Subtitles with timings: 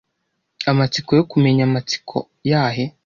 [0.71, 2.17] Amatsiko yo kumenya amatsiko
[2.49, 2.85] ?yahe?